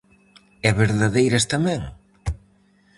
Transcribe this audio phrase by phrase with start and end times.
[0.67, 1.81] E verdadeiras tamén?